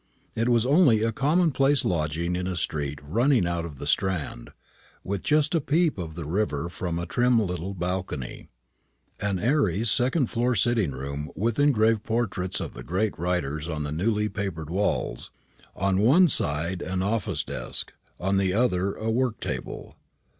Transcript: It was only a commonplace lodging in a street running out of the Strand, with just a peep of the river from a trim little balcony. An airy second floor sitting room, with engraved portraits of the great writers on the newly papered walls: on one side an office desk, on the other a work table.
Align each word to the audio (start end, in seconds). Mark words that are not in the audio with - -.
It 0.33 0.49
was 0.49 0.65
only 0.65 1.03
a 1.03 1.11
commonplace 1.11 1.85
lodging 1.85 2.35
in 2.35 2.47
a 2.47 2.55
street 2.55 2.97
running 3.03 3.45
out 3.45 3.65
of 3.65 3.77
the 3.77 3.85
Strand, 3.85 4.49
with 5.03 5.21
just 5.21 5.53
a 5.53 5.61
peep 5.61 5.99
of 5.99 6.15
the 6.15 6.25
river 6.25 6.69
from 6.69 6.97
a 6.97 7.05
trim 7.05 7.39
little 7.39 7.75
balcony. 7.75 8.47
An 9.19 9.37
airy 9.37 9.83
second 9.85 10.31
floor 10.31 10.55
sitting 10.55 10.93
room, 10.93 11.31
with 11.35 11.59
engraved 11.59 12.01
portraits 12.01 12.59
of 12.59 12.73
the 12.73 12.81
great 12.81 13.15
writers 13.19 13.69
on 13.69 13.83
the 13.83 13.91
newly 13.91 14.27
papered 14.27 14.71
walls: 14.71 15.29
on 15.75 15.99
one 15.99 16.27
side 16.27 16.81
an 16.81 17.03
office 17.03 17.43
desk, 17.43 17.93
on 18.19 18.37
the 18.37 18.53
other 18.55 18.95
a 18.95 19.11
work 19.11 19.39
table. 19.39 19.97